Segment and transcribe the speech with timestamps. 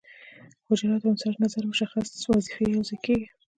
[0.67, 3.27] حجرات او انساج نظر مشخصې وظیفې یوځای کیږي.